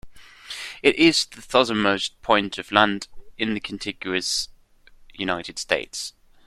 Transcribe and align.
It 0.81 0.95
is 0.95 1.25
the 1.27 1.43
southernmost 1.43 2.19
point 2.23 2.57
of 2.57 2.71
land 2.71 3.07
in 3.37 3.53
the 3.53 3.59
contiguous 3.59 4.49
United 5.13 5.59
States. 5.59 6.13